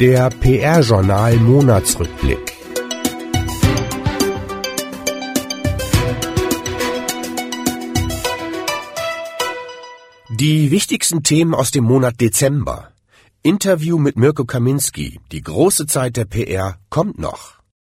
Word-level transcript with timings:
Der 0.00 0.30
PR-Journal 0.30 1.36
Monatsrückblick. 1.36 2.52
Die 10.30 10.70
wichtigsten 10.70 11.24
Themen 11.24 11.52
aus 11.52 11.72
dem 11.72 11.82
Monat 11.82 12.20
Dezember. 12.20 12.92
Interview 13.42 13.98
mit 13.98 14.16
Mirko 14.16 14.44
Kaminski. 14.44 15.18
Die 15.32 15.40
große 15.40 15.86
Zeit 15.86 16.16
der 16.16 16.26
PR 16.26 16.76
kommt 16.90 17.18
noch. 17.18 17.54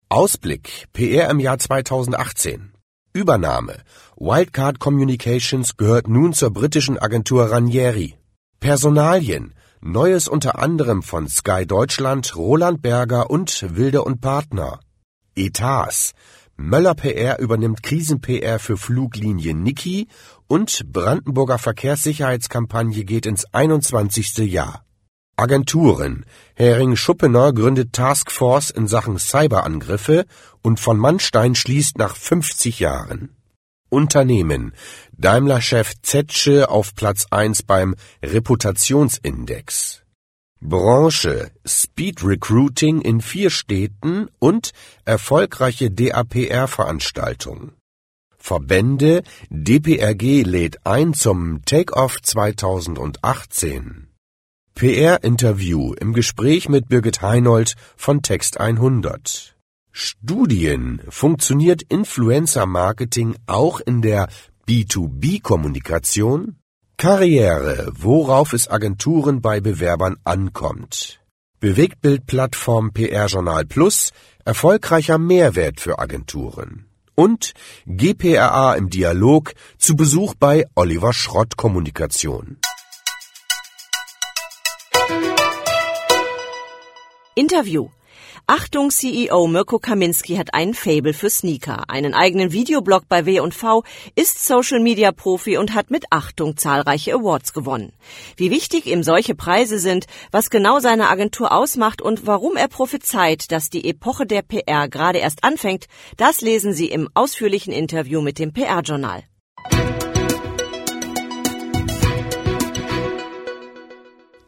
Ausblick. 0.08 0.88
PR 0.94 1.30
im 1.30 1.40
Jahr 1.40 1.60
2018. 1.60 2.72
Übernahme. 3.14 3.78
Wildcard 4.16 4.80
Communications 4.80 5.76
gehört 5.76 6.08
nun 6.08 6.34
zur 6.34 6.52
britischen 6.52 6.98
Agentur 6.98 7.52
Ranieri. 7.52 8.19
Personalien. 8.60 9.54
Neues 9.82 10.28
unter 10.28 10.60
anderem 10.60 11.02
von 11.02 11.30
Sky 11.30 11.66
Deutschland, 11.66 12.36
Roland 12.36 12.82
Berger 12.82 13.30
und 13.30 13.76
Wilde 13.76 14.04
und 14.04 14.20
Partner. 14.20 14.82
Etats. 15.36 16.12
Möller 16.58 16.94
PR 16.94 17.40
übernimmt 17.40 17.82
Krisen-PR 17.82 18.60
für 18.60 18.76
Fluglinie 18.76 19.54
Niki 19.54 20.10
und 20.48 20.92
Brandenburger 20.92 21.58
Verkehrssicherheitskampagne 21.58 23.06
geht 23.06 23.26
ins 23.26 23.46
21. 23.54 24.40
Jahr. 24.40 24.84
Agenturen. 25.38 26.26
Hering 26.56 26.98
Schuppener 26.98 27.54
gründet 27.54 27.94
Taskforce 27.94 28.72
in 28.72 28.88
Sachen 28.88 29.18
Cyberangriffe 29.18 30.26
und 30.62 30.82
von 30.82 30.98
Mannstein 30.98 31.56
schließt 31.56 31.98
nach 31.98 32.18
50 32.18 32.80
Jahren. 32.80 33.39
Unternehmen. 33.90 34.74
Daimler-Chef 35.18 35.94
Zetsche 36.02 36.70
auf 36.70 36.96
Platz 36.96 37.26
1 37.32 37.64
beim 37.64 37.96
Reputationsindex. 38.24 40.04
Branche 40.62 41.52
Speed 41.66 42.24
Recruiting 42.24 43.02
in 43.02 43.22
vier 43.22 43.50
Städten 43.50 44.28
und 44.40 44.72
erfolgreiche 45.06 45.90
DAPR-Veranstaltung. 45.90 47.72
Verbände 48.38 49.24
DPRG 49.50 50.44
lädt 50.44 50.86
ein 50.86 51.14
zum 51.14 51.62
Take-Off 51.66 52.22
2018. 52.22 54.08
PR-Interview 54.76 55.94
im 55.94 56.14
Gespräch 56.14 56.70
mit 56.70 56.88
Birgit 56.88 57.22
Heinold 57.22 57.76
von 57.98 58.22
Text 58.22 58.60
100. 58.60 59.59
Studien 59.92 61.02
funktioniert 61.10 61.82
Influencer-Marketing 61.82 63.36
auch 63.48 63.80
in 63.80 64.02
der 64.02 64.30
B2B-Kommunikation? 64.68 66.58
Karriere, 66.98 67.92
worauf 67.96 68.54
es 68.54 68.70
Agenturen 68.70 69.42
bei 69.42 69.62
Bewerbern 69.62 70.18
ankommt. 70.26 71.22
Bewegtbildplattform 71.60 72.94
PR 72.94 73.26
Journal 73.28 73.66
Plus, 73.66 74.12
erfolgreicher 74.46 75.18
Mehrwert 75.18 75.80
für 75.82 76.00
Agenturen. 76.00 76.86
Und 77.16 77.54
GPRA 77.86 78.76
im 78.76 78.90
Dialog 78.90 79.54
zu 79.78 79.96
Besuch 79.96 80.36
bei 80.36 80.66
Oliver 80.76 81.14
Schrott 81.14 81.58
Kommunikation. 81.58 82.58
Interview 87.36 87.90
Achtung, 88.52 88.90
CEO 88.90 89.46
Mirko 89.46 89.78
Kaminski 89.78 90.36
hat 90.36 90.56
einen 90.56 90.74
Fable 90.74 91.14
für 91.14 91.30
Sneaker, 91.30 91.88
einen 91.88 92.16
eigenen 92.16 92.52
Videoblog 92.52 93.04
bei 93.08 93.28
W&V, 93.28 93.84
ist 94.16 94.44
Social 94.44 94.80
Media 94.80 95.12
Profi 95.12 95.58
und 95.58 95.76
hat 95.76 95.92
mit 95.92 96.06
Achtung 96.10 96.58
zahlreiche 96.58 97.14
Awards 97.14 97.54
gewonnen. 97.54 97.94
Wie 98.38 98.50
wichtig 98.50 98.88
ihm 98.88 99.04
solche 99.04 99.36
Preise 99.36 99.78
sind, 99.78 100.08
was 100.32 100.50
genau 100.50 100.80
seine 100.80 101.10
Agentur 101.10 101.52
ausmacht 101.52 102.02
und 102.02 102.26
warum 102.26 102.58
er 102.58 102.70
prophezeit, 102.70 103.52
dass 103.52 103.70
die 103.70 103.88
Epoche 103.88 104.26
der 104.26 104.42
PR 104.42 104.90
gerade 104.90 105.20
erst 105.20 105.44
anfängt, 105.44 105.86
das 106.18 106.42
lesen 106.42 106.74
Sie 106.74 106.88
im 106.88 107.08
ausführlichen 107.14 107.72
Interview 107.72 108.20
mit 108.20 108.40
dem 108.40 108.52
PR-Journal. 108.52 109.26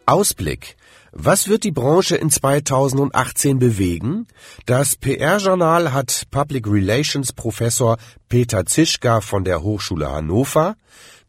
Ausblick 0.08 0.76
was 1.12 1.50
wird 1.50 1.66
die 1.66 1.72
Branche 1.72 2.16
in 2.16 2.30
2018 2.30 3.60
bewegen? 3.60 4.28
Das 4.66 4.96
PR-Journal 4.96 5.92
hat 5.92 6.24
Public 6.32 6.68
Relations 6.68 7.34
Professor 7.34 7.98
Peter 8.30 8.66
Zischka 8.66 9.20
von 9.20 9.44
der 9.44 9.62
Hochschule 9.62 10.10
Hannover, 10.10 10.76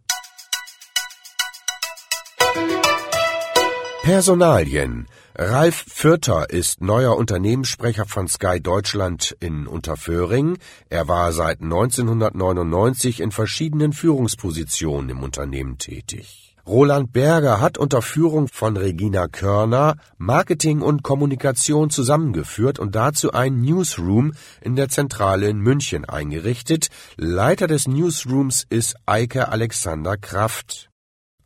Personalien 4.08 5.06
Ralf 5.36 5.84
Fürter 5.86 6.50
ist 6.50 6.80
neuer 6.80 7.18
Unternehmenssprecher 7.18 8.06
von 8.06 8.30
Sky 8.30 8.62
Deutschland 8.62 9.36
in 9.42 9.68
Unterföhring. 9.68 10.60
Er 10.88 11.10
war 11.10 11.34
seit 11.34 11.60
1999 11.62 13.20
in 13.20 13.32
verschiedenen 13.34 13.92
Führungspositionen 13.92 15.10
im 15.10 15.24
Unternehmen 15.24 15.78
tätig. 15.78 16.56
Roland 16.66 17.12
Berger 17.12 17.60
hat 17.60 17.78
unter 17.78 18.02
Führung 18.02 18.48
von 18.48 18.78
Regina 18.78 19.28
Körner 19.28 19.98
Marketing 20.18 20.82
und 20.82 21.04
Kommunikation 21.04 21.90
zusammengeführt 21.90 22.80
und 22.80 22.96
dazu 22.96 23.34
ein 23.34 23.60
Newsroom 23.60 24.32
in 24.62 24.78
der 24.78 24.88
Zentrale 24.88 25.50
in 25.50 25.60
München 25.60 26.06
eingerichtet. 26.06 26.88
Leiter 27.18 27.68
des 27.68 27.90
Newsrooms 27.90 28.66
ist 28.70 28.96
Eike 29.06 29.50
Alexander 29.50 30.16
Kraft. 30.16 30.90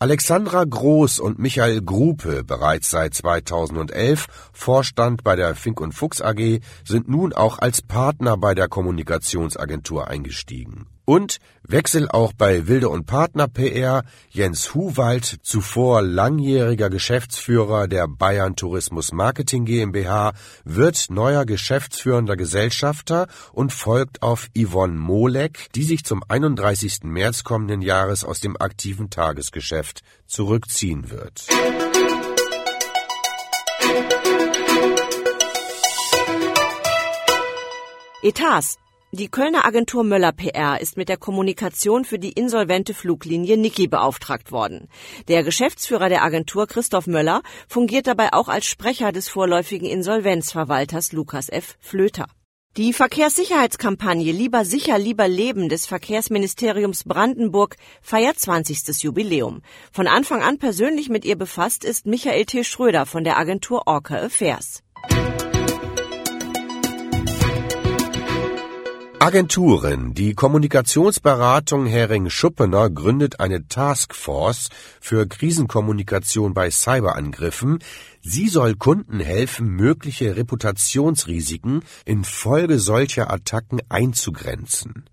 Alexandra 0.02 0.64
Groß 0.64 1.20
und 1.20 1.38
Michael 1.38 1.84
Grupe, 1.84 2.44
bereits 2.44 2.90
seit 2.90 3.14
2011 3.14 4.26
Vorstand 4.52 5.24
bei 5.24 5.36
der 5.36 5.54
Fink 5.54 5.80
und 5.80 5.92
Fuchs 5.92 6.24
AG, 6.24 6.62
sind 6.84 7.08
nun 7.08 7.34
auch 7.34 7.60
als 7.60 7.84
Partner 7.84 8.36
bei 8.36 8.56
der 8.56 8.68
Kommunikationsagentur 8.68 10.08
eingestiegen 10.08 10.88
und 11.06 11.38
Wechsel 11.64 12.10
auch 12.10 12.34
bei 12.34 12.68
Wilde 12.68 12.90
und 12.90 13.06
Partner 13.06 13.48
PR. 13.48 14.04
Jens 14.30 14.74
Huwald, 14.74 15.38
zuvor 15.42 16.02
langjähriger 16.02 16.90
Geschäftsführer 16.90 17.88
der 17.88 18.08
Bayern 18.08 18.56
Tourismus 18.56 19.12
Marketing 19.12 19.66
GmbH, 19.66 20.34
wird 20.64 21.08
neuer 21.10 21.46
geschäftsführender 21.46 22.36
Gesellschafter 22.36 23.28
und 23.54 23.74
folgt 23.74 24.22
auf 24.22 24.50
Yvonne 24.58 24.98
Molek, 24.98 25.68
die 25.76 25.84
sich 25.84 26.04
zum 26.04 26.24
31. 26.28 27.04
März 27.04 27.44
kommenden 27.44 27.82
Jahres 27.82 28.24
aus 28.24 28.40
dem 28.40 28.60
aktiven 28.60 29.10
Tagesgeschäft 29.10 30.02
zurückziehen 30.28 31.10
wird. 31.10 31.48
Etats 38.24 38.78
die 39.14 39.28
Kölner 39.28 39.66
Agentur 39.66 40.06
Möller 40.06 40.32
PR 40.32 40.80
ist 40.80 40.96
mit 40.96 41.10
der 41.10 41.18
Kommunikation 41.18 42.06
für 42.06 42.18
die 42.18 42.32
insolvente 42.32 42.94
Fluglinie 42.94 43.58
Niki 43.58 43.88
beauftragt 43.88 44.54
worden. 44.54 44.88
Der 45.28 45.44
Geschäftsführer 45.44 46.08
der 46.08 46.24
Agentur 46.24 46.66
Christoph 46.66 47.08
Möller 47.08 47.42
fungiert 47.68 48.08
dabei 48.08 48.32
auch 48.32 48.48
als 48.48 48.66
Sprecher 48.66 49.12
des 49.12 49.28
vorläufigen 49.28 49.90
Insolvenzverwalters 49.90 51.12
Lukas 51.12 51.50
F. 51.50 51.76
Flöter. 51.82 52.28
Die 52.78 52.94
Verkehrssicherheitskampagne 52.94 54.32
Lieber 54.32 54.64
sicher, 54.64 54.98
lieber 54.98 55.28
leben 55.28 55.68
des 55.68 55.88
Verkehrsministeriums 55.88 57.04
Brandenburg 57.04 57.76
feiert 58.02 58.40
20. 58.40 59.04
Jubiläum. 59.04 59.62
Von 59.92 60.08
Anfang 60.08 60.42
an 60.42 60.58
persönlich 60.58 61.10
mit 61.10 61.26
ihr 61.26 61.36
befasst 61.36 61.84
ist 61.84 62.06
Michael 62.06 62.46
T. 62.46 62.64
Schröder 62.64 63.06
von 63.06 63.26
der 63.26 63.38
Agentur 63.38 63.88
Orca 63.88 64.16
Affairs. 64.16 64.84
Agenturen. 69.22 70.16
Die 70.16 70.34
Kommunikationsberatung 70.34 71.86
Hering-Schuppener 71.86 72.90
gründet 72.90 73.40
eine 73.40 73.68
Taskforce 73.68 74.70
für 75.00 75.28
Krisenkommunikation 75.28 76.56
bei 76.56 76.72
Cyberangriffen. 76.72 77.84
Sie 78.22 78.48
soll 78.48 78.74
Kunden 78.74 79.20
helfen, 79.20 79.68
mögliche 79.68 80.36
Reputationsrisiken 80.38 81.84
infolge 82.04 82.80
solcher 82.80 83.30
Attacken 83.32 83.80
einzugrenzen. 83.90 85.06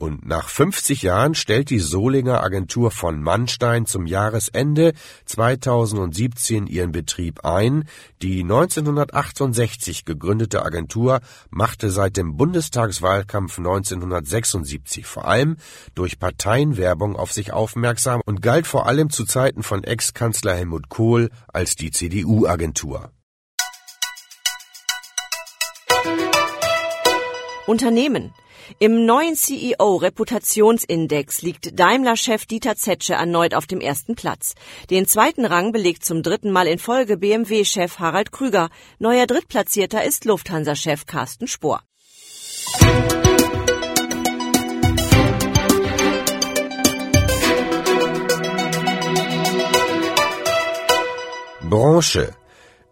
Und 0.00 0.24
nach 0.24 0.48
50 0.48 1.02
Jahren 1.02 1.34
stellt 1.34 1.68
die 1.68 1.78
Solinger 1.78 2.42
Agentur 2.42 2.90
von 2.90 3.22
Mannstein 3.22 3.84
zum 3.84 4.06
Jahresende 4.06 4.94
2017 5.26 6.66
ihren 6.66 6.90
Betrieb 6.90 7.44
ein. 7.44 7.84
Die 8.22 8.40
1968 8.40 10.06
gegründete 10.06 10.64
Agentur 10.64 11.20
machte 11.50 11.90
seit 11.90 12.16
dem 12.16 12.38
Bundestagswahlkampf 12.38 13.58
1976 13.58 15.04
vor 15.04 15.28
allem 15.28 15.58
durch 15.94 16.18
Parteienwerbung 16.18 17.14
auf 17.14 17.34
sich 17.34 17.52
aufmerksam 17.52 18.22
und 18.24 18.40
galt 18.40 18.66
vor 18.66 18.86
allem 18.86 19.10
zu 19.10 19.26
Zeiten 19.26 19.62
von 19.62 19.84
Ex-Kanzler 19.84 20.54
Helmut 20.54 20.88
Kohl 20.88 21.28
als 21.52 21.76
die 21.76 21.90
CDU-Agentur. 21.90 23.10
Unternehmen 27.70 28.34
im 28.80 29.06
neuen 29.06 29.36
CEO-Reputationsindex 29.36 31.42
liegt 31.42 31.78
Daimler-Chef 31.78 32.46
Dieter 32.46 32.74
Zetsche 32.74 33.14
erneut 33.14 33.54
auf 33.54 33.68
dem 33.68 33.80
ersten 33.80 34.16
Platz. 34.16 34.56
Den 34.90 35.06
zweiten 35.06 35.44
Rang 35.44 35.70
belegt 35.70 36.04
zum 36.04 36.24
dritten 36.24 36.50
Mal 36.50 36.66
in 36.66 36.80
Folge 36.80 37.16
BMW-Chef 37.16 38.00
Harald 38.00 38.32
Krüger. 38.32 38.70
Neuer 38.98 39.26
Drittplatzierter 39.26 40.02
ist 40.04 40.24
Lufthansa-Chef 40.24 41.06
Carsten 41.06 41.46
Spohr. 41.46 41.82
Branche 51.62 52.34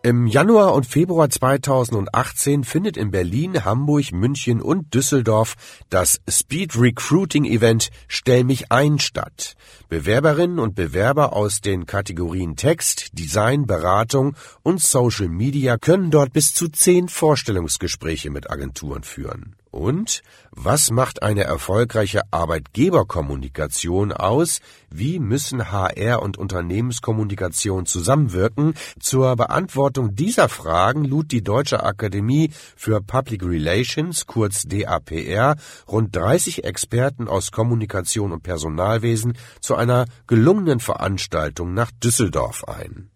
im 0.03 0.29
Januar 0.29 0.75
und 0.75 0.87
Februar 0.87 1.29
2018 1.29 2.63
findet 2.63 2.97
in 2.97 3.11
Berlin, 3.11 3.65
Hamburg, 3.65 4.13
München 4.13 4.63
und 4.63 4.95
Düsseldorf 4.95 5.55
das 5.91 6.21
Speed 6.29 6.79
Recruiting 6.79 7.45
Event 7.45 7.91
Stell 8.07 8.45
mich 8.45 8.71
ein 8.71 9.01
statt. 9.01 9.55
Bewerberinnen 9.89 10.61
und 10.61 10.77
Bewerber 10.77 11.33
aus 11.33 11.61
den 11.61 11.85
Kategorien 11.85 12.55
Text, 12.55 13.19
Design, 13.19 13.67
Beratung 13.67 14.37
und 14.63 14.81
Social 14.81 15.29
Media 15.29 15.79
können 15.79 16.13
dort 16.13 16.33
bis 16.33 16.55
zu 16.55 16.69
zehn 16.69 17.09
Vorstellungsgespräche 17.09 18.31
mit 18.31 18.51
Agenturen 18.51 19.03
führen. 19.03 19.57
Und 19.71 20.23
was 20.51 20.91
macht 20.91 21.23
eine 21.23 21.45
erfolgreiche 21.45 22.23
Arbeitgeberkommunikation 22.31 24.13
aus? 24.13 24.61
Wie 24.91 25.19
müssen 25.19 25.71
HR 25.71 26.23
und 26.23 26.39
Unternehmenskommunikation 26.39 27.87
zusammenwirken? 27.87 28.75
Zur 28.99 29.37
Beantwortung 29.37 30.15
dieser 30.15 30.49
Fragen 30.49 31.05
lud 31.05 31.31
die 31.33 31.43
Deutsche 31.43 31.83
Akademie 31.83 32.51
für 32.77 33.01
Public 33.03 33.45
Relations, 33.45 34.27
kurz 34.27 34.63
DAPR, 34.63 35.57
rund 35.87 36.17
30 36.17 36.65
Experten 36.65 37.29
aus 37.29 37.53
Kommunikation 37.53 38.33
und 38.33 38.43
Personalwesen 38.43 39.35
zu 39.61 39.75
einer 39.75 40.07
gelungenen 40.27 40.81
Veranstaltung 40.81 41.75
nach 41.75 41.91
Düsseldorf 41.91 42.65
ein. 42.65 43.11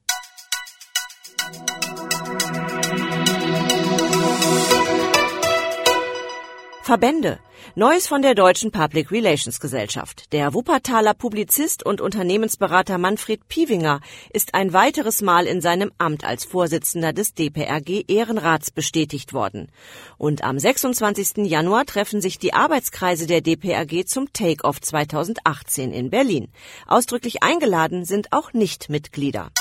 Verbände. 6.82 7.38
Neues 7.76 8.08
von 8.08 8.23
der 8.23 8.34
Deutschen 8.34 8.73
Public 8.73 9.12
Relations 9.12 9.61
Gesellschaft. 9.61 10.32
Der 10.32 10.52
Wuppertaler 10.52 11.14
Publizist 11.14 11.87
und 11.87 12.00
Unternehmensberater 12.00 12.99
Manfred 12.99 13.46
Piewinger 13.46 14.00
ist 14.32 14.55
ein 14.55 14.73
weiteres 14.73 15.23
Mal 15.23 15.46
in 15.46 15.61
seinem 15.61 15.93
Amt 15.99 16.25
als 16.25 16.44
Vorsitzender 16.44 17.12
des 17.12 17.34
DPRG 17.34 18.06
Ehrenrats 18.08 18.73
bestätigt 18.73 19.32
worden. 19.32 19.70
Und 20.19 20.43
am 20.43 20.58
26. 20.58 21.46
Januar 21.46 21.87
treffen 21.87 22.20
sich 22.20 22.40
die 22.40 22.52
Arbeitskreise 22.52 23.29
der 23.29 23.43
DPRG 23.43 24.05
zum 24.05 24.32
Take-Off 24.32 24.81
2018 24.81 25.93
in 25.93 26.11
Berlin. 26.11 26.49
Ausdrücklich 26.88 27.44
eingeladen 27.44 28.05
sind 28.05 28.32
auch 28.32 28.52
Nichtmitglieder. 28.52 29.52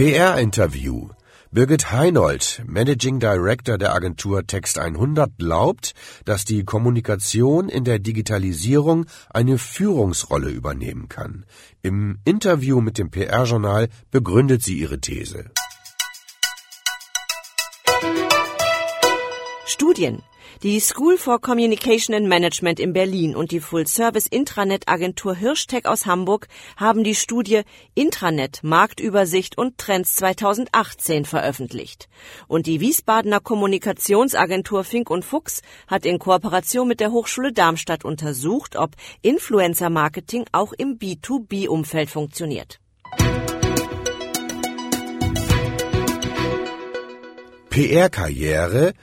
PR-Interview. 0.00 1.10
Birgit 1.52 1.92
Heinold, 1.92 2.62
Managing 2.66 3.20
Director 3.20 3.76
der 3.76 3.92
Agentur 3.92 4.46
Text 4.46 4.78
100, 4.78 5.36
glaubt, 5.36 5.92
dass 6.24 6.46
die 6.46 6.64
Kommunikation 6.64 7.68
in 7.68 7.84
der 7.84 7.98
Digitalisierung 7.98 9.04
eine 9.28 9.58
Führungsrolle 9.58 10.48
übernehmen 10.48 11.10
kann. 11.10 11.44
Im 11.82 12.16
Interview 12.24 12.80
mit 12.80 12.96
dem 12.96 13.10
PR-Journal 13.10 13.90
begründet 14.10 14.62
sie 14.62 14.78
ihre 14.78 15.02
These. 15.02 15.50
Studien. 19.66 20.22
Die 20.62 20.78
School 20.80 21.16
for 21.16 21.40
Communication 21.40 22.14
and 22.14 22.28
Management 22.28 22.80
in 22.80 22.92
Berlin 22.92 23.34
und 23.34 23.50
die 23.50 23.60
Full-Service-Intranet-Agentur 23.60 25.34
Hirschtech 25.34 25.86
aus 25.86 26.04
Hamburg 26.06 26.48
haben 26.76 27.02
die 27.02 27.14
Studie 27.14 27.62
Intranet 27.94 28.60
Marktübersicht 28.62 29.56
und 29.56 29.78
Trends 29.78 30.16
2018 30.16 31.24
veröffentlicht. 31.24 32.08
Und 32.46 32.66
die 32.66 32.80
Wiesbadener 32.80 33.40
Kommunikationsagentur 33.40 34.84
Fink 34.84 35.08
und 35.08 35.24
Fuchs 35.24 35.62
hat 35.86 36.04
in 36.04 36.18
Kooperation 36.18 36.86
mit 36.86 37.00
der 37.00 37.10
Hochschule 37.10 37.52
Darmstadt 37.52 38.04
untersucht, 38.04 38.76
ob 38.76 38.90
Influencer-Marketing 39.22 40.44
auch 40.52 40.72
im 40.72 40.98
B2B-Umfeld 40.98 42.10
funktioniert. 42.10 42.80
PR-Karriere 47.70 48.94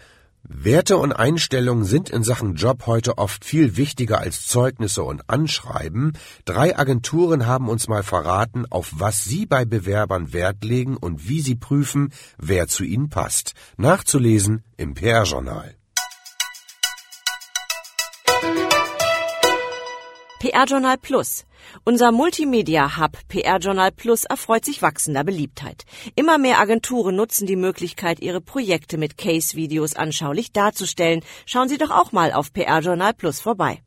Werte 0.50 0.98
und 0.98 1.12
Einstellungen 1.12 1.84
sind 1.84 2.10
in 2.10 2.24
Sachen 2.24 2.56
Job 2.56 2.86
heute 2.86 3.18
oft 3.18 3.44
viel 3.44 3.76
wichtiger 3.76 4.20
als 4.20 4.48
Zeugnisse 4.48 5.04
und 5.04 5.30
Anschreiben. 5.30 6.14
Drei 6.46 6.78
Agenturen 6.78 7.46
haben 7.46 7.68
uns 7.68 7.88
mal 7.88 8.04
verraten, 8.04 8.66
auf 8.70 8.92
was 8.96 9.26
sie 9.26 9.46
bei 9.46 9.66
Bewerbern 9.66 10.32
Wert 10.32 10.64
legen 10.64 10.96
und 10.96 11.28
wie 11.28 11.42
sie 11.42 11.56
prüfen, 11.56 12.14
wer 12.38 12.68
zu 12.68 12.86
ihnen 12.86 13.10
passt. 13.10 13.54
Nachzulesen 13.76 14.64
im 14.78 14.94
PR-Journal. 14.94 15.77
PR 20.48 20.64
Journal 20.66 20.98
Plus. 20.98 21.44
Unser 21.84 22.14
Multimedia-Hub 22.14 23.18
PR 23.28 23.58
Journal 23.58 23.92
Plus 23.92 24.24
erfreut 24.24 24.64
sich 24.64 24.82
wachsender 24.82 25.26
Beliebtheit. 25.26 25.84
Immer 26.16 26.38
mehr 26.38 26.60
Agenturen 26.60 27.18
nutzen 27.18 27.46
die 27.46 27.58
Möglichkeit, 27.58 28.22
ihre 28.22 28.40
Projekte 28.40 28.98
mit 28.98 29.18
Case-Videos 29.18 29.98
anschaulich 29.98 30.54
darzustellen. 30.54 31.22
Schauen 31.46 31.68
Sie 31.68 31.78
doch 31.78 31.92
auch 31.92 32.14
mal 32.14 32.32
auf 32.32 32.54
PR 32.54 32.80
Journal 32.80 33.14
Plus 33.14 33.42
vorbei. 33.42 33.82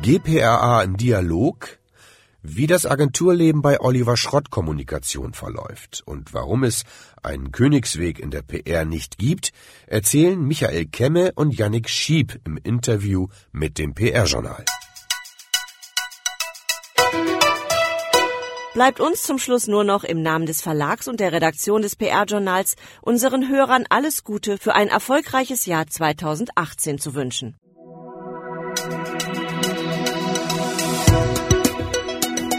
GPRA 0.00 0.82
im 0.84 0.96
Dialog 0.96 1.79
wie 2.42 2.66
das 2.66 2.86
Agenturleben 2.86 3.62
bei 3.62 3.80
Oliver 3.80 4.16
Schrott 4.16 4.50
Kommunikation 4.50 5.34
verläuft 5.34 6.02
und 6.06 6.32
warum 6.32 6.64
es 6.64 6.84
einen 7.22 7.52
Königsweg 7.52 8.18
in 8.18 8.30
der 8.30 8.42
PR 8.42 8.84
nicht 8.84 9.18
gibt, 9.18 9.52
erzählen 9.86 10.40
Michael 10.40 10.86
Kemme 10.86 11.32
und 11.34 11.56
Yannick 11.56 11.88
Schieb 11.88 12.40
im 12.44 12.56
Interview 12.62 13.28
mit 13.52 13.78
dem 13.78 13.94
PR-Journal. 13.94 14.64
Bleibt 18.72 19.00
uns 19.00 19.22
zum 19.24 19.38
Schluss 19.38 19.66
nur 19.66 19.82
noch 19.82 20.04
im 20.04 20.22
Namen 20.22 20.46
des 20.46 20.62
Verlags 20.62 21.08
und 21.08 21.18
der 21.18 21.32
Redaktion 21.32 21.82
des 21.82 21.96
PR-Journals 21.96 22.76
unseren 23.02 23.48
Hörern 23.48 23.84
alles 23.88 24.22
Gute 24.22 24.58
für 24.58 24.74
ein 24.74 24.88
erfolgreiches 24.88 25.66
Jahr 25.66 25.88
2018 25.88 26.98
zu 26.98 27.14
wünschen. 27.14 27.56